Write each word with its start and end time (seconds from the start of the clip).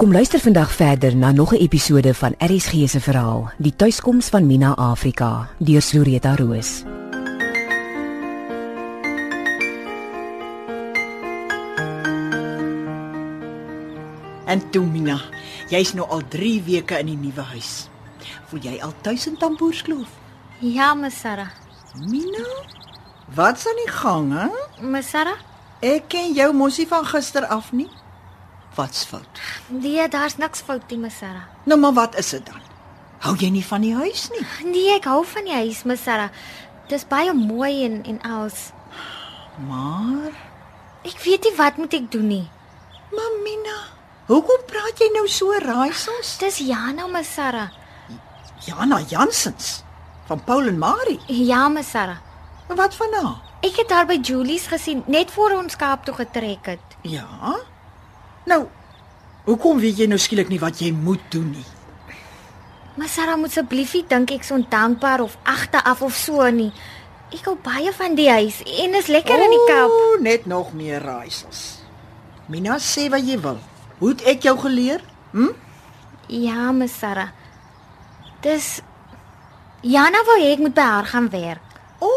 Kom 0.00 0.12
luister 0.12 0.40
vandag 0.40 0.72
verder 0.72 1.16
na 1.16 1.32
nog 1.32 1.52
'n 1.52 1.56
episode 1.56 2.14
van 2.14 2.34
RSG 2.38 2.88
se 2.88 3.00
verhaal, 3.00 3.50
Die 3.56 3.76
tuiskoms 3.76 4.28
van 4.28 4.46
Mina 4.46 4.74
Afrika, 4.74 5.48
deur 5.58 5.80
Floretta 5.80 6.34
Roos. 6.34 6.82
En 14.46 14.70
toe 14.70 14.86
Mina, 14.86 15.20
jy's 15.68 15.92
nou 15.92 16.08
al 16.08 16.22
3 16.28 16.62
weke 16.62 16.98
in 16.98 17.06
die 17.06 17.16
nuwe 17.16 17.40
huis. 17.40 17.88
Voel 18.46 18.60
jy 18.60 18.80
al 18.82 18.92
tuis 19.00 19.26
in 19.26 19.36
Tamboerskloof? 19.36 20.08
Ja, 20.58 20.94
Miss 20.94 21.20
Sarah. 21.20 21.50
Mina, 22.08 22.48
wat's 23.34 23.66
aan 23.66 23.76
die 23.84 23.92
gang, 23.92 24.32
hè? 24.32 24.48
Miss 24.86 25.10
Sarah? 25.10 25.38
Ek 25.80 26.02
ken 26.06 26.32
jou 26.32 26.54
mosie 26.54 26.88
van 26.88 27.04
gister 27.06 27.46
af 27.46 27.72
nie. 27.72 27.99
Wat's 28.76 29.04
fout? 29.04 29.40
Nee, 29.68 30.08
daar's 30.08 30.36
niks 30.36 30.60
fout 30.60 30.90
nie, 30.90 30.98
Miss 30.98 31.18
Sarah. 31.18 31.46
Nou 31.64 31.78
maar 31.80 31.92
wat 31.92 32.18
is 32.18 32.30
dit 32.30 32.46
dan? 32.46 32.60
Hou 33.20 33.34
jy 33.36 33.50
nie 33.50 33.64
van 33.66 33.80
die 33.84 33.94
huis 33.94 34.28
nie? 34.32 34.44
Nee, 34.70 34.94
ek 34.96 35.04
hou 35.10 35.24
van 35.26 35.44
die 35.44 35.52
huis, 35.54 35.82
Miss 35.84 36.02
Sarah. 36.06 36.30
Dis 36.88 37.04
baie 37.06 37.32
mooi 37.34 37.84
en 37.84 38.02
en 38.04 38.20
als. 38.22 38.70
Maar, 39.68 40.30
Ek 41.04 41.16
weet 41.24 41.44
nie 41.48 41.54
wat 41.56 41.76
moet 41.80 41.94
ek 41.96 42.10
doen 42.12 42.26
nie. 42.28 42.46
Mamina, 43.10 43.76
hoekom 44.28 44.64
praat 44.68 44.98
jy 45.00 45.08
nou 45.14 45.24
so 45.32 45.54
raaisels? 45.64 46.34
Dis 46.42 46.58
Jana, 46.60 47.06
Miss 47.08 47.32
Sarah. 47.34 47.70
Jana 48.66 48.98
Jansens 49.08 49.80
van 50.28 50.42
Paul 50.44 50.68
en 50.68 50.78
Marie. 50.78 51.18
Ja, 51.26 51.68
Miss 51.72 51.90
Sarah. 51.90 52.18
Wat 52.68 52.94
van 52.94 53.16
haar? 53.16 53.38
Ek 53.66 53.76
het 53.80 53.90
haar 53.90 54.06
by 54.06 54.18
Julie's 54.22 54.66
gesien 54.70 55.02
net 55.06 55.30
voor 55.34 55.56
ons 55.58 55.76
Kaap 55.76 56.04
toe 56.04 56.14
getrek 56.14 56.66
het. 56.76 56.96
Ja. 57.02 57.56
Nou, 58.46 58.66
hoekom 59.44 59.78
weet 59.82 59.98
jy 59.98 60.06
nou 60.06 60.18
skielik 60.18 60.48
nie 60.48 60.60
wat 60.60 60.80
jy 60.80 60.92
moet 60.92 61.22
doen 61.32 61.50
nie? 61.50 61.66
Miss 62.96 63.14
Sarah 63.14 63.36
moet 63.38 63.52
asseblief 63.52 63.94
nie 63.94 64.04
dink 64.08 64.30
ek 64.34 64.44
so 64.44 64.54
ondankbaar 64.58 65.22
of 65.24 65.36
agteraf 65.48 66.02
of 66.02 66.16
so 66.16 66.48
nie. 66.50 66.72
Ek 67.30 67.46
hou 67.46 67.54
baie 67.62 67.92
van 67.94 68.16
die 68.18 68.28
huis 68.30 68.58
en 68.82 68.94
is 68.98 69.06
lekker 69.06 69.38
in 69.44 69.54
die 69.54 69.66
Kaap. 69.68 69.90
O, 69.94 70.16
net 70.20 70.46
nog 70.50 70.72
meer 70.74 71.00
raaisels. 71.04 71.80
Mina 72.50 72.78
sê 72.82 73.06
wat 73.12 73.22
jy 73.22 73.38
wil. 73.40 73.60
Hoe 74.00 74.10
het 74.10 74.24
ek 74.34 74.42
jou 74.48 74.56
geleer? 74.58 75.04
Hm? 75.32 75.52
Ja, 76.28 76.72
Miss 76.72 76.98
Sarah. 76.98 77.30
Dis 78.42 78.80
Jana 79.86 80.20
wou 80.26 80.36
hê 80.40 80.50
ek 80.56 80.64
moet 80.64 80.74
by 80.76 80.84
haar 80.84 81.06
gaan 81.08 81.30
werk. 81.32 81.78
O. 82.02 82.10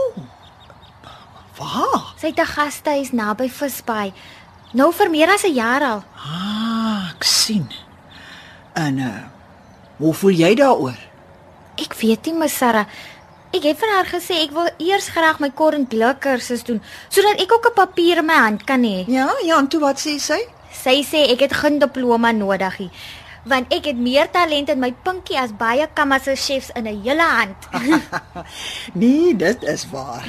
Waar? 1.59 2.13
Sy 2.17 2.33
het 2.33 2.39
'n 2.39 2.53
gastehuis 2.55 3.11
naby 3.11 3.47
Visbaai. 3.49 4.13
Nou 4.73 4.89
vir 4.93 5.09
meer 5.09 5.29
as 5.29 5.43
'n 5.45 5.53
jaar 5.53 5.83
al. 5.83 6.03
Ah, 6.17 7.11
ek 7.15 7.23
sien. 7.23 7.67
En 8.73 8.97
uh 8.97 9.21
hoe 9.97 10.13
voel 10.13 10.31
jy 10.31 10.55
daaroor? 10.55 10.97
Ek 11.77 11.93
weet 11.93 12.25
nie, 12.25 12.33
Miss 12.33 12.57
Sarah. 12.57 12.85
Ek 13.53 13.63
het 13.63 13.77
vir 13.77 13.89
haar 13.95 14.05
gesê 14.05 14.41
ek 14.43 14.51
wil 14.51 14.69
eers 14.77 15.07
graag 15.13 15.39
my 15.39 15.49
korrent 15.49 15.89
blik 15.89 16.19
kursus 16.19 16.63
doen 16.63 16.81
sodat 17.09 17.39
ek 17.39 17.51
ook 17.53 17.65
'n 17.69 17.73
papier 17.75 18.17
in 18.17 18.25
my 18.25 18.33
hand 18.33 18.63
kan 18.63 18.81
hê. 18.83 19.05
Ja, 19.07 19.29
ja, 19.45 19.57
en 19.59 19.67
toe 19.67 19.79
wat 19.79 19.99
sê 20.01 20.17
sy? 20.19 20.39
Sy 20.71 21.03
sê 21.03 21.29
ek 21.31 21.39
het 21.39 21.53
geen 21.53 21.79
diploma 21.79 22.31
nodig 22.31 22.79
nie, 22.79 22.89
want 23.45 23.73
ek 23.73 23.85
het 23.85 23.97
meer 23.97 24.27
talent 24.31 24.69
in 24.69 24.79
my 24.79 24.91
pinkie 25.03 25.37
as 25.37 25.51
baie 25.51 25.87
kamase 25.93 26.35
chefs 26.35 26.69
in 26.75 26.87
'n 26.87 27.01
hele 27.03 27.21
hand. 27.21 27.55
nee, 28.93 29.35
dit 29.35 29.63
is 29.63 29.85
waar. 29.91 30.25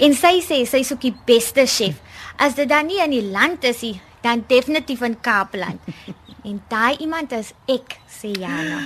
en 0.00 0.14
sy 0.14 0.40
sê 0.40 0.64
sy 0.66 0.82
soek 0.82 1.00
die 1.00 1.14
beste 1.26 1.66
chef. 1.66 1.94
As 2.36 2.54
dit 2.54 2.68
dan 2.68 2.86
nie 2.86 3.00
in 3.02 3.10
die 3.10 3.24
land 3.30 3.64
is 3.64 3.80
nie, 3.80 4.00
dan 4.22 4.44
definitief 4.48 5.02
in 5.06 5.20
Kaapland. 5.20 5.80
en 6.48 6.62
daai 6.68 6.96
iemand 6.98 7.32
is 7.32 7.52
ek, 7.70 7.98
sê 8.10 8.32
Jana. 8.32 8.80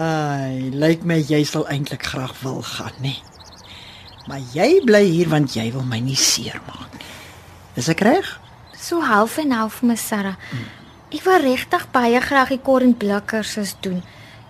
Ai, 0.00 0.70
lyk 0.72 1.02
my 1.04 1.18
jy 1.20 1.42
sal 1.44 1.66
eintlik 1.68 2.06
graag 2.08 2.32
wil 2.40 2.62
gaan, 2.64 2.94
nê? 3.04 3.18
Maar 4.30 4.40
jy 4.54 4.80
bly 4.86 5.02
hier 5.04 5.28
want 5.28 5.52
jy 5.56 5.66
wil 5.74 5.84
my 5.84 5.98
nie 6.00 6.16
seermaak 6.16 6.94
nie. 6.96 7.10
Is 7.80 7.90
ek 7.92 8.04
reg? 8.06 8.28
So 8.80 9.02
half 9.04 9.36
en 9.42 9.52
half, 9.52 9.82
Miss 9.84 10.06
Sarah. 10.06 10.38
Ek 11.10 11.24
wil 11.26 11.42
regtig 11.42 11.84
baie 11.92 12.20
graag 12.22 12.54
die 12.54 12.62
korrent 12.62 12.98
blik 13.00 13.28
kursus 13.32 13.74
doen. 13.84 14.00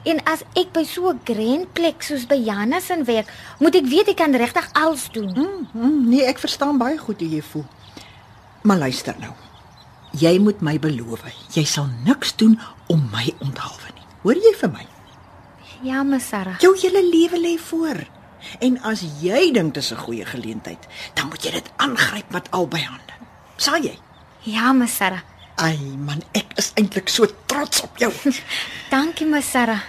En 0.09 0.21
as 0.29 0.45
ek 0.57 0.73
by 0.73 0.85
so 0.85 1.11
'n 1.11 1.21
grand 1.25 1.73
plek 1.75 2.03
soos 2.03 2.25
by 2.27 2.37
Jana 2.37 2.81
se 2.81 2.97
werk, 3.05 3.29
moet 3.59 3.75
ek 3.75 3.87
weet 3.87 4.09
ek 4.09 4.17
kan 4.17 4.33
regtig 4.33 4.69
alles 4.73 5.09
doen. 5.13 5.33
Mm, 5.35 5.69
mm, 5.73 6.09
nee, 6.09 6.25
ek 6.25 6.39
verstaan 6.39 6.79
baie 6.79 6.97
goed 6.97 7.21
hoe 7.21 7.29
jy 7.29 7.43
voel. 7.43 7.67
Maar 8.63 8.77
luister 8.77 9.15
nou. 9.19 9.33
Jy 10.11 10.39
moet 10.43 10.61
my 10.61 10.75
beloof, 10.83 11.23
jy 11.55 11.63
sal 11.65 11.87
niks 12.05 12.35
doen 12.37 12.59
om 12.91 13.05
my 13.13 13.29
onthaalwe 13.39 13.93
nie. 13.95 14.07
Hoor 14.25 14.41
jy 14.43 14.55
vir 14.59 14.73
my? 14.75 14.87
Ja, 15.87 16.03
Miss 16.03 16.29
Sarah. 16.29 16.59
Jou 16.61 16.75
hele 16.77 17.01
lewe 17.07 17.39
lê 17.41 17.55
voor. 17.71 18.03
En 18.61 18.77
as 18.89 19.05
jy 19.21 19.53
dink 19.53 19.75
dit 19.75 19.83
is 19.83 19.93
'n 19.93 19.97
goeie 19.97 20.25
geleentheid, 20.27 20.87
dan 21.15 21.29
moet 21.29 21.43
jy 21.45 21.51
dit 21.51 21.71
aangryp 21.77 22.31
met 22.31 22.51
albei 22.51 22.83
hande. 22.83 23.13
Sal 23.57 23.83
jy? 23.83 23.99
Ja, 24.43 24.73
Miss 24.73 24.97
Sarah. 24.97 25.21
Ai 25.57 25.79
man, 25.97 26.23
ek 26.33 26.53
is 26.57 26.73
eintlik 26.75 27.09
so 27.09 27.27
trots 27.47 27.83
op 27.83 27.97
jou. 27.99 28.13
Dankie, 28.91 29.27
Miss 29.27 29.51
Sarah. 29.51 29.81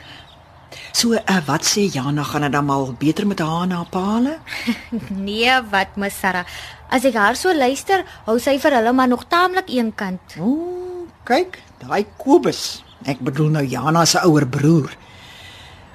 So, 0.92 1.14
uh, 1.14 1.42
wat 1.48 1.66
sê 1.68 1.88
Jana 1.92 2.24
gaan 2.24 2.42
dit 2.48 2.52
dan 2.52 2.66
mal 2.66 2.92
beter 3.00 3.28
met 3.28 3.40
haar 3.40 3.68
na 3.68 3.84
Paale? 3.84 4.38
Nee, 5.28 5.52
wat 5.72 5.96
Miss 5.96 6.20
Sarah. 6.20 6.46
As 6.90 7.06
ek 7.06 7.16
haar 7.16 7.36
so 7.36 7.54
luister, 7.54 8.06
hou 8.26 8.38
sy 8.40 8.58
vir 8.59 8.78
hulle 8.80 8.94
maar 8.94 9.08
nog 9.12 9.28
taamlik 9.32 9.70
eenkant. 9.70 10.38
Ooh, 10.40 11.08
kyk, 11.28 11.59
daai 11.84 12.06
Kobus. 12.18 12.84
Ek 13.06 13.20
bedoel 13.24 13.50
nou 13.56 13.64
Jana 13.66 14.06
se 14.06 14.22
ouer 14.28 14.46
broer. 14.48 14.92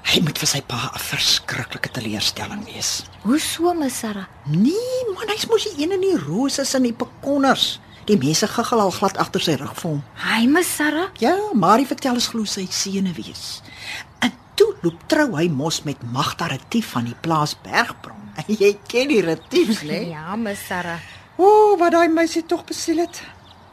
Hy 0.07 0.21
moet 0.23 0.39
vir 0.39 0.49
sy 0.49 0.61
pa 0.63 0.93
'n 0.95 1.03
verskriklike 1.03 1.91
teleurstelling 1.91 2.63
wees. 2.67 3.05
Hoe 3.25 3.39
so, 3.39 3.75
Miss 3.75 3.99
Sarah? 3.99 4.29
Nee, 4.47 5.03
man, 5.15 5.29
hy's 5.29 5.49
mos 5.51 5.67
die 5.67 5.83
een 5.83 5.93
in 5.93 6.01
die 6.01 6.19
rose 6.19 6.63
en 6.77 6.83
die 6.83 6.93
pekonners. 6.93 7.81
Die 8.07 8.17
mense 8.17 8.47
giggel 8.47 8.81
al 8.81 8.93
glad 8.95 9.17
agter 9.19 9.43
sy 9.43 9.57
rug 9.59 9.75
vir 9.75 9.91
hom. 9.91 10.03
Hy, 10.23 10.47
Miss 10.47 10.71
Sarah? 10.77 11.09
Ja, 11.19 11.35
Marie 11.55 11.87
vertel 11.87 12.15
ons 12.15 12.29
glo 12.31 12.45
sy 12.45 12.69
seune 12.71 13.13
wees. 13.17 13.63
En 14.23 14.31
toe 14.57 14.73
loop 14.83 15.05
trou 15.11 15.29
hy 15.37 15.47
mos 15.53 15.83
met 15.87 16.03
Magda 16.13 16.49
Retief 16.53 16.91
van 16.97 17.09
die 17.09 17.17
plaas 17.23 17.55
Bergbron. 17.65 18.33
Jy 18.63 18.73
ken 18.91 19.13
die 19.13 19.23
Retiefs, 19.25 19.83
né? 19.87 20.03
Ja, 20.13 20.37
Miss 20.41 20.67
Sarah. 20.67 21.01
O, 21.37 21.45
oh, 21.45 21.73
wat 21.81 21.93
daai 21.93 22.09
meisie 22.09 22.45
tog 22.49 22.65
besiel 22.69 23.05
het. 23.05 23.21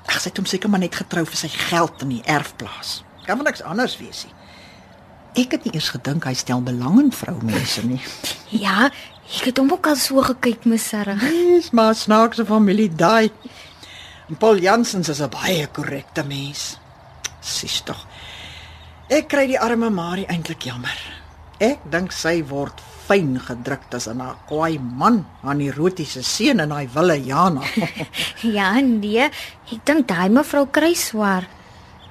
Ag, 0.07 0.19
sy 0.19 0.29
het 0.29 0.39
hom 0.39 0.47
seker 0.49 0.71
maar 0.71 0.83
net 0.83 0.95
getrou 0.99 1.23
vir 1.27 1.39
sy 1.39 1.49
geld 1.51 2.03
in 2.03 2.17
die 2.17 2.23
erfplaas. 2.27 3.01
Kan 3.23 3.39
wel 3.39 3.47
niks 3.47 3.63
anders 3.63 3.95
wees 4.01 4.25
nie. 4.27 4.35
Ek 5.43 5.55
het 5.55 5.63
nie 5.65 5.73
eers 5.73 5.89
gedink 5.95 6.27
hy 6.27 6.35
stel 6.37 6.61
belang 6.61 6.99
in 7.01 7.11
vroumense 7.15 7.85
nie. 7.87 8.01
Ja, 8.63 8.91
ek 9.39 9.47
het 9.49 9.57
hom 9.57 9.71
ook 9.73 9.87
al 9.89 9.97
so 9.97 10.21
gekyk, 10.21 10.67
Miss 10.69 10.91
Sarah. 10.91 11.17
Dis 11.23 11.71
maar 11.73 11.95
snaakse 11.97 12.45
familie 12.45 12.91
daai. 12.93 13.31
Paul 14.39 14.61
Jansens 14.61 15.09
is 15.09 15.21
'n 15.21 15.29
baie 15.29 15.65
korrekte 15.67 16.23
mens. 16.23 16.77
Sis 17.41 17.81
tog. 17.81 18.05
Ek 19.11 19.27
kry 19.29 19.47
die 19.47 19.59
arme 19.59 19.89
Marie 19.91 20.25
eintlik 20.31 20.65
jammer. 20.65 20.95
Ek 21.59 21.79
dink 21.91 22.11
sy 22.15 22.41
word 22.47 22.79
fyn 23.03 23.35
gedruk 23.39 23.83
tussen 23.91 24.21
haar 24.23 24.37
kwaai 24.47 24.79
man, 24.79 25.25
aan 25.43 25.59
die 25.59 25.71
rotiese 25.75 26.23
seun 26.23 26.59
en 26.63 26.71
daai 26.71 26.87
wille 26.93 27.17
Jana. 27.25 27.63
Ja, 28.57 28.71
nee, 28.79 29.27
ek 29.71 29.83
dink 29.85 30.07
daai 30.07 30.29
mevrou 30.31 30.65
kry 30.71 30.93
swaar. 30.95 31.47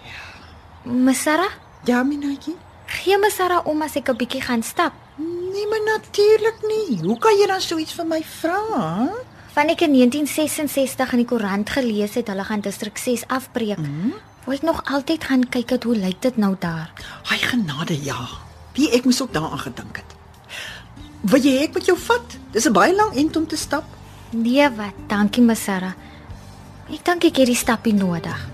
Ja. 0.05 0.93
Miss 0.93 1.25
Sarah, 1.25 1.53
ja, 1.89 2.03
Minaatjie. 2.05 2.57
gee 2.93 3.17
Miss 3.19 3.37
Sarah 3.41 3.67
om 3.67 3.83
as 3.83 3.97
ek 3.97 4.09
'n 4.13 4.17
bietjie 4.17 4.43
gaan 4.43 4.63
stap. 4.63 4.93
Nee, 5.17 5.67
maar 5.69 5.81
natuurlik 5.85 6.59
nie. 6.69 7.01
Hoe 7.01 7.19
kan 7.19 7.33
jy 7.37 7.47
dan 7.47 7.61
so 7.61 7.79
iets 7.79 7.93
vir 7.93 8.05
my 8.07 8.23
vra? 8.23 8.61
Van 9.53 9.69
ek 9.69 9.81
in 9.83 9.93
1966 9.93 11.13
in 11.13 11.19
die 11.19 11.27
koerant 11.29 11.69
gelees 11.71 12.15
het 12.15 12.29
hulle 12.29 12.45
gaan 12.45 12.61
distrik 12.61 12.97
6 12.99 13.25
afbreek. 13.29 13.79
Mm 13.79 13.85
-hmm. 13.85 14.13
Wou 14.43 14.57
ek 14.57 14.65
nog 14.67 14.81
altyd 14.91 15.25
gaan 15.25 15.45
kyk 15.55 15.71
het 15.71 15.85
hoe 15.87 15.95
lyk 15.95 16.19
dit 16.23 16.37
nou 16.37 16.57
daar? 16.59 16.91
Ai 17.31 17.39
genade, 17.39 17.95
ja. 18.03 18.27
Wie 18.75 18.89
ek 18.91 19.05
moes 19.07 19.23
ook 19.23 19.33
daaraan 19.33 19.63
gedink 19.63 20.01
het. 20.03 20.17
Wil 21.31 21.45
jy 21.47 21.53
ek 21.63 21.77
met 21.79 21.87
jou 21.87 21.95
vat? 21.99 22.39
Dis 22.51 22.67
'n 22.67 22.73
baie 22.75 22.95
lang 22.95 23.15
end 23.15 23.37
om 23.37 23.47
te 23.47 23.57
stap. 23.57 23.85
Nee, 24.31 24.69
wat? 24.71 24.95
Dankie, 25.07 25.43
Miss 25.43 25.63
Sarah. 25.63 25.95
Ek 26.91 27.05
dink 27.05 27.25
ek 27.25 27.37
het 27.37 27.47
die 27.47 27.55
stappie 27.55 27.95
nodig. 27.95 28.49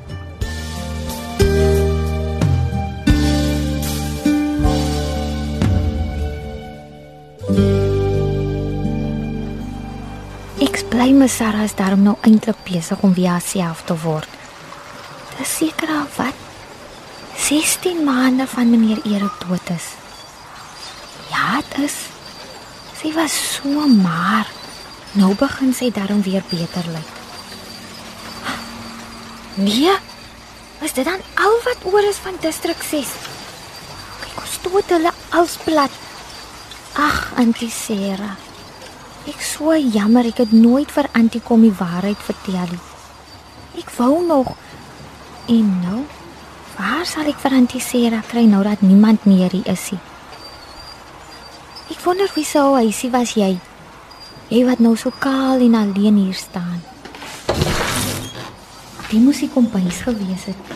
Ek 10.61 10.89
bly 10.91 11.13
Miss 11.13 11.37
Sarah 11.37 11.63
is 11.63 11.75
daarom 11.75 12.03
nou 12.03 12.17
eintlik 12.21 12.57
besig 12.65 13.01
om 13.01 13.15
weer 13.15 13.31
haarself 13.31 13.83
te 13.85 13.97
word. 13.97 14.38
Dis 15.39 15.57
seker 15.61 15.91
al 15.95 16.07
wat 16.17 16.47
16 17.39 18.03
maande 18.05 18.47
van 18.51 18.71
meneer 18.71 18.99
Erik 19.07 19.37
dood 19.47 19.71
is. 19.71 19.93
Ja, 21.31 21.61
dit 21.63 21.85
is. 21.87 21.97
Sy 22.99 23.13
was 23.15 23.37
so 23.55 23.87
maar. 23.87 24.51
Nou 25.15 25.31
begin 25.39 25.71
sy 25.75 25.93
daarom 25.95 26.23
weer 26.27 26.43
beter 26.51 26.91
lyk. 26.91 27.15
Nee. 29.55 29.95
Is 30.83 30.93
dit 30.95 31.07
dan 31.07 31.23
al 31.35 31.57
wat 31.65 31.87
oor 31.91 32.05
is 32.07 32.19
van 32.23 32.37
distrik 32.43 32.83
6? 32.83 33.15
Kyk, 34.21 34.37
ons 34.43 34.59
stoot 34.59 34.93
hulle 34.95 35.15
als 35.35 35.57
plat. 35.65 35.95
Ag, 36.99 37.33
Auntie 37.39 37.71
Sarah. 37.71 38.37
Ek 39.31 39.43
so 39.43 39.75
jammer 39.75 40.27
ek 40.31 40.43
het 40.45 40.53
nooit 40.55 40.91
vir 40.95 41.11
Auntie 41.19 41.43
kom 41.43 41.63
die 41.67 41.75
waarheid 41.75 42.23
vertel 42.23 42.71
nie. 42.71 42.85
Ek 43.83 43.91
wou 43.99 44.19
nog 44.27 44.55
en 45.49 45.69
nou 45.83 46.03
waar 46.77 47.07
sal 47.09 47.27
ek 47.31 47.41
vir 47.43 47.57
Auntie 47.57 47.81
Sarah 47.83 48.23
kry 48.29 48.45
nou 48.47 48.61
dat 48.63 48.85
niemand 48.85 49.25
meer 49.27 49.51
hier 49.51 49.67
is 49.73 49.89
nie? 49.91 50.01
Ek 51.89 52.05
wonder 52.05 52.29
wie 52.37 52.45
sou 52.45 52.75
huisie 52.77 53.11
was 53.11 53.33
jy? 53.35 53.57
Jy 54.53 54.61
wat 54.69 54.81
nou 54.85 54.95
so 54.97 55.11
kaal 55.11 55.65
en 55.65 55.75
alleen 55.75 56.21
hier 56.21 56.37
staan. 56.37 56.79
Die 59.09 59.21
moes 59.25 59.41
die 59.41 59.49
kombuis 59.49 60.03
gewees 60.05 60.45
het. 60.51 60.75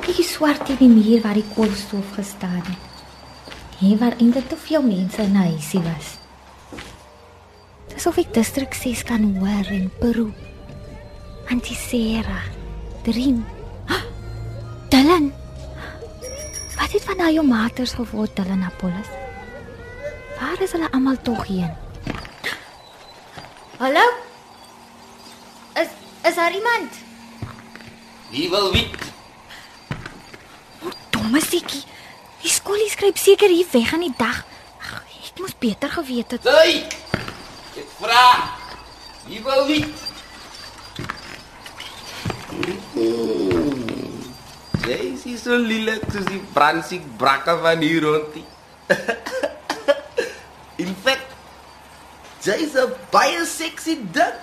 Kyk 0.00 0.18
die 0.18 0.26
swart 0.26 0.74
in 0.74 0.80
die 0.82 0.90
muur 0.90 1.22
waar 1.22 1.38
die 1.38 1.46
koolstof 1.54 2.16
gestaan 2.18 2.60
het. 2.66 3.54
Hier 3.78 3.98
waar 4.02 4.18
eintlik 4.18 4.50
te 4.50 4.58
veel 4.58 4.82
mense 4.82 5.22
in 5.22 5.32
'n 5.32 5.46
huisie 5.48 5.82
was. 5.86 6.18
Dis 7.94 8.06
of 8.06 8.18
ek 8.18 8.34
distrik 8.34 8.74
6 8.74 9.04
kan 9.04 9.22
hoor 9.38 9.70
in 9.70 9.90
Peru. 10.00 10.32
Antisera. 11.48 12.42
Dream. 13.04 13.53
Van 17.14 17.30
daai 17.30 17.46
maters 17.46 17.92
geword, 17.94 18.34
Dylan 18.36 18.64
Apollos? 18.66 19.06
Waar 20.38 20.60
is 20.62 20.72
hulle 20.74 20.88
almal 20.90 21.14
tog 21.22 21.46
heen? 21.46 21.70
Hallo? 23.78 24.02
Is 25.78 25.88
is 26.22 26.34
daar 26.34 26.54
iemand? 26.54 26.90
Wie 28.30 28.50
wil 28.50 28.72
weet? 28.72 28.96
Domme 31.10 31.40
siekie. 31.40 31.84
Die 32.42 32.50
skoolie 32.50 32.90
skryp 32.90 33.16
seker 33.16 33.48
hier 33.48 33.70
weg 33.70 33.92
aan 33.92 34.02
die 34.08 34.14
dag. 34.18 34.42
Ag, 34.82 35.06
ek 35.30 35.38
moes 35.38 35.54
beter 35.58 35.94
geweet 35.94 36.34
het. 36.34 36.50
Hey! 36.50 36.82
Ek 37.78 37.94
vra. 38.00 38.26
Wie 39.30 39.42
wil 39.42 39.66
weet? 39.70 40.02
Jy 44.84 45.14
is 45.16 45.40
so 45.40 45.56
lelik 45.56 46.02
soos 46.12 46.26
die 46.28 46.42
Fransiek 46.52 47.04
brakke 47.16 47.54
van 47.62 47.80
hier 47.80 48.04
rondie. 48.04 48.44
In 50.84 50.90
fact, 51.04 51.30
jy 52.44 52.56
is 52.66 52.74
'n 52.76 52.92
baie 53.14 53.46
sexy 53.48 53.96
ding. 54.12 54.36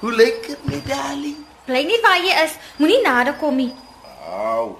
Hoe 0.00 0.12
lyk 0.12 0.44
dit 0.46 0.64
met 0.68 0.84
darling? 0.84 1.38
Bly 1.64 1.82
nie 1.88 2.00
waar 2.04 2.20
jy 2.20 2.34
is. 2.44 2.58
Moenie 2.76 3.00
nader 3.00 3.34
kom 3.40 3.56
nie. 3.56 3.72
Au. 4.28 4.76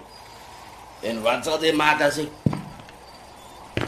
En 1.01 1.23
wat 1.25 1.45
sal 1.45 1.65
jy 1.65 1.73
maak 1.73 2.05
as 2.05 2.19
ek 2.21 2.29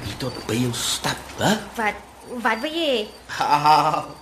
nie 0.06 0.16
tot 0.19 0.32
by 0.48 0.56
jou 0.56 0.72
stap, 0.72 1.20
hè? 1.36 1.52
Wat 1.76 2.00
wat 2.40 2.64
wil 2.64 2.72
jy? 2.72 3.08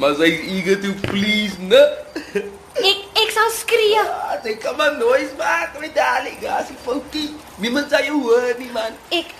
Maar 0.00 0.14
sy 0.16 0.26
is 0.32 0.40
eager 0.48 0.80
to 0.80 0.90
please, 1.06 1.54
né? 1.60 1.82
Sal 3.42 3.50
skree. 3.50 3.98
Ah, 3.98 4.36
sy 4.38 4.52
kan 4.62 4.76
maar 4.78 4.92
noise 4.94 5.32
maak 5.34 5.74
met 5.82 5.94
darling, 5.96 6.38
as 6.46 6.68
ek 6.70 6.78
foutjie. 6.84 7.32
Niemand 7.58 7.90
sal 7.90 8.04
jou 8.06 8.20
hoor 8.22 8.52
nie, 8.58 8.68
man. 8.70 8.94
Ek 9.10 9.32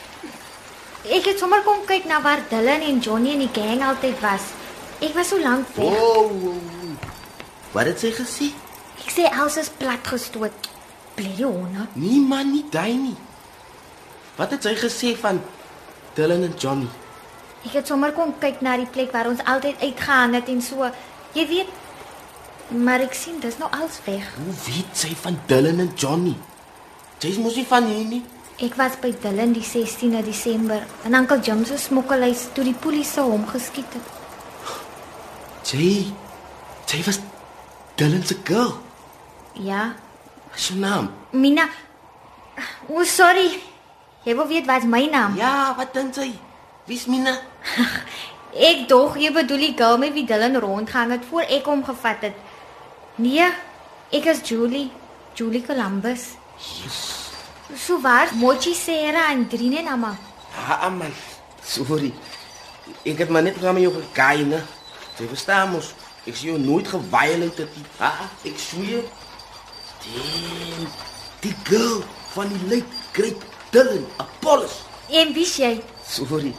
ek 1.07 1.29
het 1.31 1.39
sommer 1.39 1.63
kom 1.63 1.85
kyk 1.87 2.09
na 2.11 2.19
waar 2.25 2.43
Dylan 2.51 2.83
en 2.83 2.99
Johnny 3.03 3.37
en 3.37 3.45
die 3.45 3.51
gang 3.55 3.83
altyd 3.87 4.19
was. 4.23 4.49
Ek 4.99 5.15
was 5.15 5.31
so 5.31 5.39
lank 5.39 5.71
weg. 5.77 5.95
Oh, 5.95 6.35
oh, 6.35 6.51
oh. 6.51 7.13
Wat 7.77 7.93
het 7.93 8.03
sy 8.03 8.11
gesê? 8.17 8.49
Ek 9.05 9.13
sê 9.15 9.29
Els 9.31 9.61
is 9.63 9.71
plat 9.79 10.11
gestoot. 10.11 10.71
Bly 11.15 11.37
honde. 11.45 11.87
Nee 11.95 12.19
man, 12.27 12.51
nie 12.57 12.65
daai 12.75 12.97
nie. 12.99 13.17
Wat 14.41 14.51
het 14.57 14.67
sy 14.67 14.75
gesê 14.83 15.15
van 15.21 15.39
Dylan 16.19 16.43
en 16.49 16.59
Johnny? 16.59 16.91
Ek 17.63 17.79
het 17.79 17.95
sommer 17.95 18.11
kom 18.19 18.35
kyk 18.43 18.65
na 18.67 18.75
die 18.83 18.91
plek 18.91 19.15
waar 19.15 19.31
ons 19.31 19.47
altyd 19.47 19.79
uitgegaan 19.79 20.35
het 20.41 20.51
en 20.51 20.65
so. 20.65 20.91
Jy 21.39 21.47
weet 21.55 21.82
maar 22.69 23.01
ek 23.01 23.15
sien 23.15 23.41
dis 23.41 23.59
nou 23.59 23.71
als 23.71 23.99
weg. 24.05 24.29
Hoe 24.37 24.55
weet 24.67 24.93
sy 24.97 25.15
van 25.23 25.39
Dylan 25.47 25.81
en 25.81 25.93
Johnny? 25.97 26.37
Sy 27.19 27.35
mos 27.39 27.57
nie 27.57 27.67
van 27.67 27.87
hier 27.87 28.05
nie. 28.05 28.23
Ek 28.63 28.77
was 28.79 28.97
by 29.01 29.11
Dylan 29.23 29.53
die 29.57 29.65
16de 29.65 30.23
Desember 30.25 30.85
en 31.05 31.15
Uncle 31.15 31.41
Jim 31.41 31.65
se 31.65 31.79
smokkelhuis 31.79 32.49
toe 32.55 32.65
die 32.65 32.75
polisie 32.75 33.23
hom 33.23 33.47
geskiet 33.51 33.97
het. 33.97 34.15
Sy 35.67 35.91
sy 36.87 37.03
was 37.07 37.21
Dylan 37.97 38.25
se 38.27 38.37
girl. 38.45 38.77
Ja, 39.55 39.93
Wat 40.53 40.61
is 40.61 40.67
jou 40.69 40.79
naam? 40.79 41.07
Mina. 41.31 41.65
O, 42.89 42.99
oh, 43.01 43.05
sorry. 43.09 43.49
Jy 44.27 44.35
wil 44.37 44.47
weet 44.51 44.67
wat 44.69 44.83
is 44.85 44.89
my 44.89 45.07
naam? 45.09 45.37
Ja, 45.41 45.73
wat 45.79 45.95
dink 45.97 46.13
sy? 46.15 46.29
Wie's 46.85 47.07
Mina? 47.09 47.33
Ek 48.69 48.85
dog 48.91 49.17
jy 49.17 49.31
bedoel 49.33 49.63
die 49.65 49.73
girl 49.79 49.97
met 50.03 50.13
wie 50.13 50.27
Dylan 50.29 50.59
rondgang 50.61 51.15
het 51.15 51.25
voor 51.31 51.49
ek 51.49 51.65
hom 51.65 51.81
gevat 51.87 52.27
het. 52.29 52.37
Nee, 53.17 53.45
ek 54.11 54.25
is 54.33 54.41
Julie, 54.49 54.91
Julie 55.37 55.63
Columbus. 55.65 56.37
Jesus. 56.57 57.33
So 57.77 58.01
waar 58.01 58.33
Mochi 58.35 58.75
Sera 58.75 59.31
en 59.31 59.49
Drine 59.49 59.83
nama. 59.83 60.17
Ha, 60.53 60.89
man. 60.89 61.13
Sorry. 61.65 62.13
Ek 63.05 63.19
het 63.19 63.29
maar 63.29 63.43
net 63.43 63.57
gaan 63.61 63.75
met 63.75 63.83
jou 63.85 63.95
gekaai, 63.95 64.45
né? 64.49 64.63
Jy 65.19 65.29
verstaan 65.29 65.71
mos. 65.73 65.93
Ek 66.25 66.37
sien 66.37 66.53
jou 66.53 66.59
nooit 66.61 66.89
geviolate 66.89 67.67
het 67.67 67.77
nie. 67.77 67.87
Ha, 68.01 68.29
ek 68.49 68.59
sweer. 68.61 69.05
Die 70.05 70.89
die 71.43 71.55
girl 71.69 72.03
van 72.33 72.49
die 72.53 72.61
late 72.71 73.01
great 73.13 73.49
Dylan 73.75 74.07
Apollos. 74.23 74.83
En 75.13 75.33
wie 75.37 75.47
jy? 75.47 75.75
Sorry. 76.09 76.55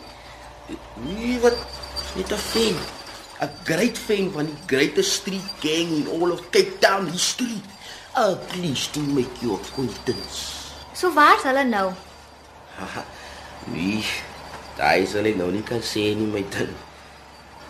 Nee, 1.06 1.40
wat 1.42 1.58
net 2.16 2.32
'n 2.32 2.38
fan. 2.38 2.78
'n 3.44 3.50
Great 3.64 3.98
fan 3.98 4.32
van 4.32 4.46
die 4.46 4.62
greatest 4.66 5.12
street 5.12 5.50
gang 5.60 5.90
in 6.00 6.08
all 6.08 6.32
of 6.32 6.50
Cape 6.50 6.80
Town 6.80 7.08
history. 7.12 7.60
Uh, 8.16 8.36
please 8.48 8.92
to 8.92 9.00
make 9.00 9.32
your 9.42 9.60
acquaintance. 9.60 10.72
So 10.94 11.12
waar's 11.14 11.44
hulle 11.44 11.64
nou? 11.64 11.92
Nee, 13.74 14.04
daai 14.78 15.06
sal 15.08 15.28
ek 15.28 15.38
nou 15.40 15.50
nie 15.52 15.64
kan 15.66 15.82
sê 15.84 16.12
nie 16.16 16.30
my 16.30 16.44
ding. 16.56 16.72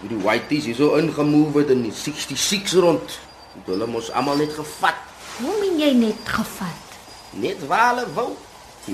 Hoe 0.02 0.10
die 0.12 0.22
whiteys 0.22 0.68
hier 0.70 0.78
so 0.78 0.98
ingemove 1.00 1.64
het 1.64 1.74
in 1.74 1.86
die 1.88 1.94
66 1.96 2.82
rond. 2.84 3.18
Hulle 3.66 3.88
mos 3.88 4.12
almal 4.12 4.42
net 4.42 4.54
gevat. 4.58 5.00
Hoe 5.40 5.54
min 5.62 5.80
jy 5.82 5.94
net 5.98 6.34
gevat? 6.38 6.98
Net 7.40 7.62
waar 7.70 7.94
hulle 7.94 8.08
wou. 8.18 8.34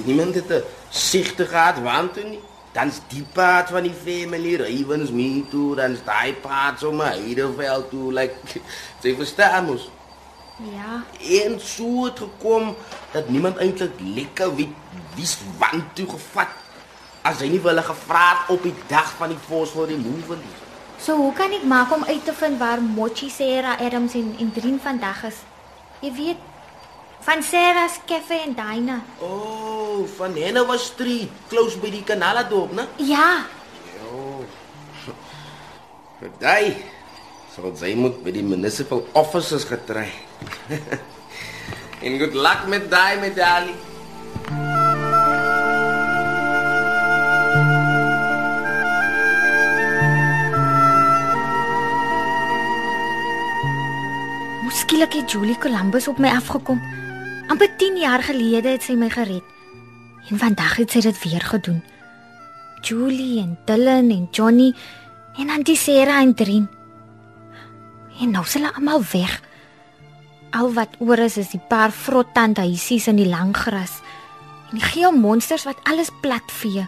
Niemand 0.06 0.36
het 0.36 0.52
'n 0.52 0.64
sigte 0.90 1.46
gehad 1.46 1.82
want 1.84 2.14
toe 2.14 2.24
nie. 2.24 2.42
Dan's 2.74 3.00
die 3.10 3.24
part 3.34 3.70
van 3.74 3.84
die 3.84 3.94
family 3.94 4.56
Ravens 4.62 5.10
me 5.12 5.44
toe, 5.50 5.76
dan's 5.76 6.04
daai 6.06 6.34
part 6.44 6.80
so 6.80 6.92
my 6.92 7.10
Heidelveld 7.16 7.90
toe 7.90 8.12
like 8.14 8.36
jy 9.04 9.16
verstaan 9.18 9.66
mos. 9.66 9.90
Ja, 10.60 11.04
En 11.44 11.60
so 11.64 12.06
het 12.06 12.20
gekom 12.20 12.76
dat 13.12 13.30
niemand 13.30 13.58
eintlik 13.58 13.96
lekker 14.00 14.56
weet 14.56 14.76
wie's 15.16 15.38
want 15.58 15.96
toe 15.96 16.08
gevat. 16.10 16.52
As 17.24 17.40
hy 17.40 17.48
nie 17.52 17.62
hulle 17.64 17.84
gevra 17.84 18.26
het 18.34 18.50
op 18.56 18.64
die 18.64 18.76
dag 18.88 19.14
van 19.18 19.32
die 19.34 19.40
fosfor 19.48 19.88
removal 19.88 20.38
nie. 20.38 20.58
so 21.00 21.16
hoe 21.16 21.34
kan 21.34 21.52
ek 21.56 21.64
maak 21.64 21.92
om 21.96 22.04
uit 22.04 22.26
te 22.26 22.34
vind 22.36 22.58
waar 22.60 22.82
Mochi 22.82 23.30
Sera 23.32 23.78
Adams 23.80 24.14
en 24.20 24.36
en 24.40 24.52
Drien 24.52 24.80
vandag 24.84 25.24
is? 25.24 25.38
Jy 26.04 26.12
weet 26.14 26.42
van 27.20 27.44
Sera's 27.44 28.00
Cafe 28.06 28.42
en 28.46 28.54
Diner. 28.58 29.02
Oh, 29.20 30.08
van 30.18 30.36
Hanover 30.42 30.80
Street, 30.80 31.30
close 31.50 31.78
by 31.80 31.92
die 31.94 32.04
Kanala 32.04 32.44
dorp, 32.50 32.74
né? 32.74 32.88
Ja, 32.98 33.46
Daai 36.40 36.76
sal 37.54 37.72
sy 37.80 37.94
moet 37.98 38.20
by 38.24 38.32
die 38.36 38.44
municipal 38.46 39.06
offices 39.18 39.66
getry. 39.68 40.08
en 42.06 42.20
good 42.20 42.36
luck 42.36 42.68
met 42.72 42.90
daai 42.92 43.20
medalie. 43.24 43.76
Moeskielik 54.64 55.14
het 55.22 55.32
Julie 55.32 55.58
Columbus 55.58 56.08
op 56.08 56.20
my 56.20 56.36
afgekom. 56.36 56.99
Amper 57.50 57.70
10 57.78 57.98
jaar 57.98 58.22
gelede 58.24 58.76
het 58.76 58.84
sy 58.86 58.94
my 58.94 59.10
gered. 59.10 59.46
En 60.30 60.38
vandag 60.38 60.76
het 60.78 60.94
sy 60.94 61.02
dit 61.02 61.22
weer 61.24 61.42
gedoen. 61.42 61.80
Julie 62.86 63.42
en 63.42 63.58
Dylan 63.66 64.12
en 64.14 64.28
Johnny 64.32 64.70
en 65.42 65.50
Auntie 65.50 65.78
Sarah 65.78 66.22
en 66.22 66.36
Drien. 66.38 66.70
En 68.22 68.32
nou 68.36 68.46
is 68.46 68.54
hulle 68.54 68.70
almal 68.74 69.02
weg. 69.12 69.40
Al 70.54 70.74
wat 70.78 70.96
oor 71.02 71.26
is 71.26 71.38
is 71.42 71.50
die 71.56 71.62
paar 71.74 71.92
vrottande 71.92 72.62
huisies 72.62 73.10
in 73.10 73.18
die 73.18 73.30
lang 73.30 73.56
gras 73.58 73.98
en 74.70 74.78
die 74.78 74.86
geel 74.86 75.12
monsters 75.18 75.66
wat 75.66 75.82
alles 75.90 76.14
platvee 76.22 76.86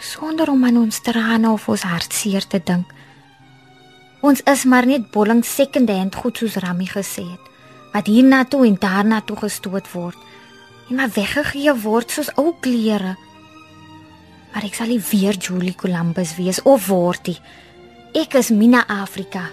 sonder 0.00 0.48
om 0.50 0.64
aan 0.64 0.80
ons 0.80 1.00
trane 1.04 1.50
of 1.50 1.68
ons 1.68 1.84
hartseer 1.84 2.46
te 2.48 2.60
dink. 2.64 2.88
Ons 4.24 4.40
is 4.48 4.64
maar 4.64 4.86
net 4.88 5.10
bolling 5.12 5.44
second-hand 5.44 6.16
goed 6.16 6.40
soos 6.40 6.56
Rammy 6.64 6.88
gesê 6.88 7.28
het. 7.28 7.53
Wat 7.94 8.10
hiernatoe 8.10 8.66
en 8.66 8.76
daarnatoe 8.82 9.36
gestoot 9.46 9.90
word 9.92 10.18
en 10.90 10.98
maar 10.98 11.12
weggegee 11.14 11.72
word 11.80 12.10
soos 12.10 12.32
ou 12.36 12.52
klere. 12.60 13.14
Maar 14.52 14.66
ek 14.66 14.74
sal 14.76 14.90
nie 14.92 15.00
weer 15.00 15.38
Julie 15.38 15.74
Columbus 15.78 16.34
wees 16.36 16.60
of 16.62 16.88
word 16.90 17.30
nie. 17.30 17.38
Ek 18.20 18.36
is 18.38 18.50
Mina 18.54 18.84
Afrika. 18.90 19.46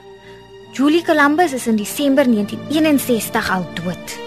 Julie 0.76 1.06
Columbus 1.06 1.54
is 1.54 1.68
in 1.68 1.80
Desember 1.80 2.28
1961 2.28 3.50
al 3.56 3.66
dood. 3.80 4.18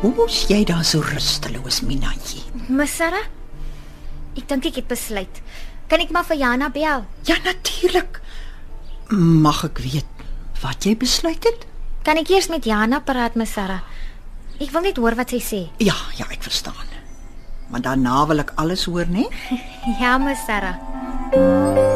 Hoe 0.00 0.14
moes 0.16 0.46
jy 0.48 0.64
daar 0.64 0.84
so 0.84 1.04
rusteloos, 1.04 1.82
Minatjie? 1.84 2.42
Miss 2.68 2.96
Sarah? 2.96 3.39
Ek 4.38 4.46
dink 4.48 4.66
ek 4.70 4.80
het 4.82 4.88
besluit. 4.90 5.42
Kan 5.90 6.02
ek 6.04 6.12
maar 6.14 6.26
vir 6.28 6.38
Jana 6.38 6.68
bel? 6.70 7.04
Ja, 7.26 7.36
natuurlik. 7.44 8.20
Mag 9.10 9.64
ek 9.66 9.82
weet 9.82 10.06
wat 10.62 10.84
jy 10.86 10.94
besluit 10.96 11.42
het? 11.44 11.66
Kan 12.06 12.20
ek 12.20 12.30
eers 12.30 12.48
met 12.52 12.64
Jana 12.68 13.00
praat, 13.04 13.34
Miss 13.34 13.56
Sarah? 13.56 13.82
Ek 14.60 14.70
wil 14.74 14.86
net 14.86 15.00
hoor 15.00 15.16
wat 15.18 15.32
sy 15.32 15.40
sê. 15.42 15.60
Ja, 15.82 15.96
ja, 16.18 16.28
ek 16.30 16.44
verstaan. 16.46 16.86
Maar 17.70 17.84
daarna 17.86 18.24
wil 18.26 18.42
ek 18.42 18.54
alles 18.58 18.86
hoor, 18.90 19.06
né? 19.10 19.26
Ja, 20.02 20.18
Miss 20.18 20.44
Sarah. 20.46 21.89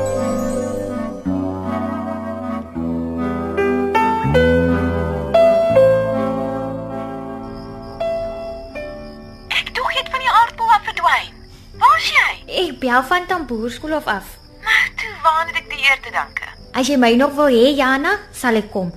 Ek 12.64 12.78
bel 12.80 13.02
van 13.04 13.26
Tamboerskool 13.28 13.92
af 13.92 14.06
af. 14.08 14.28
Maar 14.64 14.88
toe 14.96 15.10
waar 15.22 15.46
het 15.46 15.56
ek 15.58 15.66
die 15.68 15.82
eer 15.84 15.98
te 16.00 16.10
danke? 16.12 16.46
As 16.72 16.88
jy 16.88 16.96
my 16.96 17.12
nog 17.20 17.34
wil 17.36 17.50
hê, 17.52 17.74
Jana, 17.76 18.14
sal 18.32 18.56
ek 18.56 18.70
kom. 18.72 18.88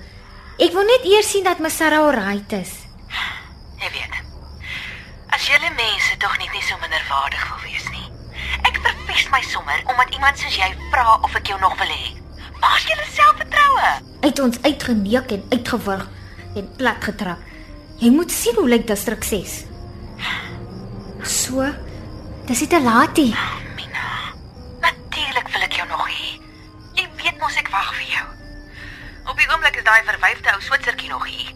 Ek 0.56 0.72
wil 0.72 0.86
net 0.88 1.04
eers 1.04 1.28
sien 1.28 1.44
dat 1.44 1.60
Miss 1.60 1.76
Sarah 1.76 2.06
alright 2.06 2.52
is. 2.56 2.72
Jy 3.82 3.90
weet. 3.92 4.14
As 5.36 5.44
julle 5.50 5.68
mense 5.76 6.16
tog 6.22 6.38
net 6.40 6.48
nie 6.54 6.64
so 6.64 6.80
minderwaardig 6.80 7.44
wil 7.50 7.60
wees 7.66 7.84
nie. 7.92 8.08
Ek 8.64 8.80
verpes 8.86 9.26
my 9.34 9.42
sommer 9.50 9.84
omdat 9.84 10.16
iemand 10.16 10.40
soos 10.40 10.56
jy 10.56 10.70
vra 10.88 11.18
of 11.20 11.36
ek 11.36 11.52
jou 11.52 11.58
nog 11.60 11.76
wil 11.82 11.92
hê. 11.92 12.14
Waar's 12.62 12.86
julle 12.88 13.04
selfvertroue? 13.18 13.90
Uit 14.24 14.42
ons 14.46 14.62
uitgeneek 14.64 15.36
en 15.36 15.44
uitgewurg 15.52 16.08
en 16.56 16.72
plat 16.80 17.04
getrap. 17.10 17.44
Jy 18.00 18.14
moet 18.16 18.32
sien 18.32 18.56
hoe 18.56 18.68
lyk 18.70 18.88
distrik 18.88 19.28
6. 19.28 19.60
So, 21.28 21.68
dis 22.48 22.64
dit 22.64 22.70
te 22.72 22.80
laat 22.82 23.16
nie. 23.20 23.34
Mina. 23.76 24.08
Natuurlik 24.80 25.48
wil 25.52 25.64
ek 25.66 25.74
jou 25.76 25.86
nog 25.90 26.04
hê. 26.08 26.28
Jy 26.96 27.04
weet 27.20 27.40
mos 27.42 27.56
ek 27.60 27.68
wag 27.72 27.90
vir 27.98 28.08
jou. 28.14 28.26
Op 29.28 29.36
die 29.36 29.48
oomblik 29.52 29.76
is 29.76 29.84
daai 29.84 30.00
verwyfde 30.08 30.54
ou 30.54 30.60
Switsertjie 30.64 31.12
nog 31.12 31.26
hier. 31.28 31.52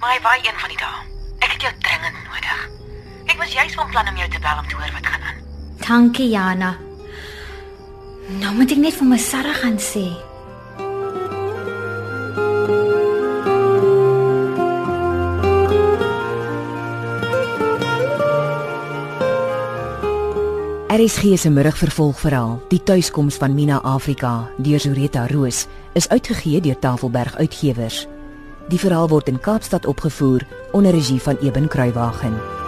Maar 0.00 0.16
hy 0.16 0.20
waai 0.26 0.40
een 0.42 0.58
van 0.58 0.74
die 0.74 0.80
dae. 0.80 1.04
Ek 1.38 1.54
het 1.54 1.68
jou 1.68 1.72
dringend 1.86 2.18
nodig. 2.26 2.66
Ek 3.30 3.38
was 3.38 3.54
juis 3.54 3.78
van 3.78 3.90
plan 3.94 4.10
om 4.10 4.18
jou 4.18 4.28
te 4.34 4.42
bel 4.42 4.58
om 4.58 4.68
te 4.68 4.76
hoor 4.80 4.92
wat 4.98 5.06
gaan 5.06 5.28
aan. 5.30 5.40
Dankie, 5.86 6.28
Jana. 6.32 6.74
Nou 8.40 8.54
moet 8.58 8.74
ek 8.74 8.82
net 8.82 8.98
vir 8.98 9.08
my 9.14 9.20
Sarah 9.20 9.56
gaan 9.62 9.78
sê. 9.78 10.08
RSG 20.94 21.38
se 21.38 21.50
middagvervolgverhaal, 21.50 22.60
Die 22.68 22.82
tuiskoms 22.82 23.34
van 23.34 23.54
Mina 23.54 23.80
Afrika 23.82 24.50
deur 24.62 24.80
Zureta 24.80 25.26
Roos, 25.26 25.66
is 25.92 26.08
uitgegee 26.08 26.60
deur 26.60 26.78
Tafelberg 26.78 27.34
Uitgewers. 27.36 28.06
Die 28.68 28.78
verhaal 28.78 29.08
word 29.08 29.28
in 29.28 29.40
Kaapstad 29.40 29.86
opgevoer 29.86 30.46
onder 30.72 30.94
regie 30.94 31.20
van 31.20 31.36
Eben 31.42 31.68
Kruiwagen. 31.68 32.63